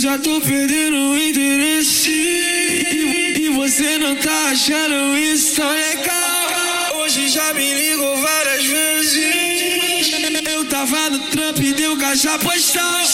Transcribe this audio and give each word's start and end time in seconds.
já 0.00 0.18
tô 0.18 0.40
perdendo 0.40 0.96
o 0.96 1.18
interesse. 1.18 2.10
E, 2.10 3.50
você 3.54 3.98
não 3.98 4.16
tá 4.16 4.50
achando 4.50 5.18
isso 5.18 5.56
tão 5.56 5.70
legal. 5.70 7.02
Hoje 7.02 7.28
já 7.28 7.52
me 7.52 7.74
ligou 7.74 8.16
várias 8.16 8.64
vezes. 8.64 10.10
Eu 10.50 10.64
tava 10.64 11.10
no 11.10 11.18
trampo 11.18 11.62
e 11.62 11.74
deu 11.74 11.98
caixa 11.98 12.38
postal. 12.38 13.09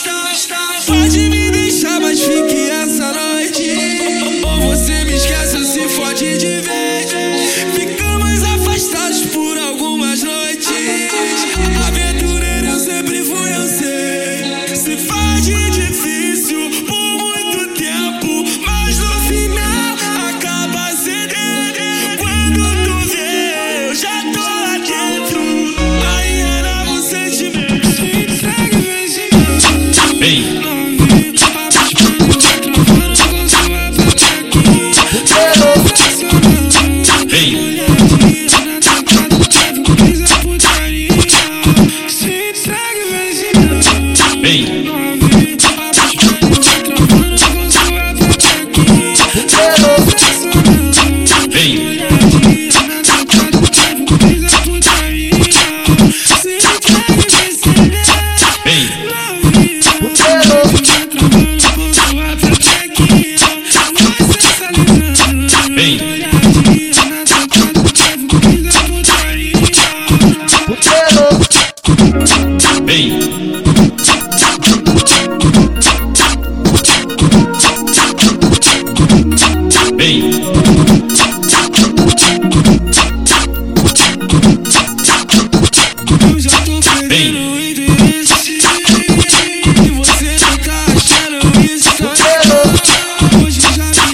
Vem. 87.16 87.32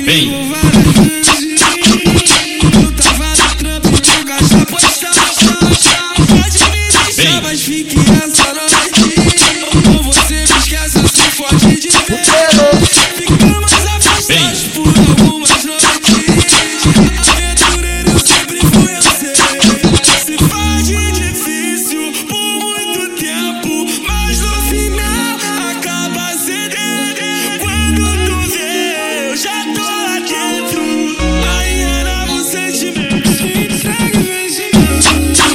Vem. 0.05 0.42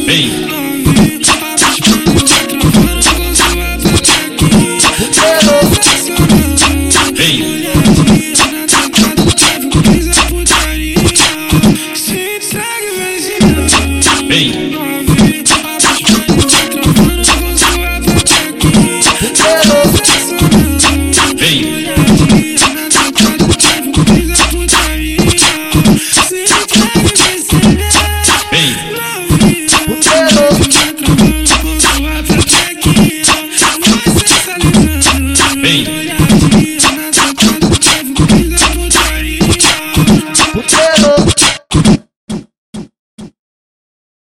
bem. 0.08 0.47